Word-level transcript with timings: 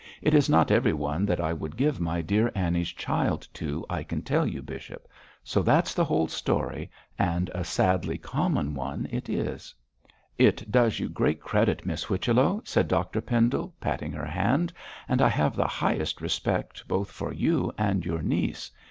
'It 0.23 0.33
is 0.33 0.49
not 0.49 0.71
everyone 0.71 1.27
that 1.27 1.39
I 1.39 1.53
would 1.53 1.77
give 1.77 1.99
my 1.99 2.23
dear 2.23 2.51
Annie's 2.55 2.89
child 2.91 3.47
to, 3.53 3.85
I 3.87 4.01
can 4.01 4.23
tell 4.23 4.47
you, 4.47 4.63
bishop. 4.63 5.07
So 5.43 5.61
that's 5.61 5.93
the 5.93 6.03
whole 6.03 6.27
story, 6.27 6.89
and 7.19 7.51
a 7.53 7.63
sadly 7.63 8.17
common 8.17 8.73
one 8.73 9.07
it 9.11 9.29
is.' 9.29 9.75
'It 10.39 10.71
does 10.71 10.97
you 10.99 11.07
great 11.07 11.39
credit, 11.39 11.85
Miss 11.85 12.05
Whichello,' 12.05 12.63
said 12.65 12.87
Dr 12.87 13.21
Pendle, 13.21 13.75
patting 13.79 14.11
her 14.11 14.25
hand; 14.25 14.73
'and 15.07 15.21
I 15.21 15.29
have 15.29 15.55
the 15.55 15.67
highest 15.67 16.19
respect 16.19 16.87
both 16.87 17.11
for 17.11 17.31
you 17.31 17.71
and 17.77 18.03
your 18.03 18.23
niece. 18.23 18.71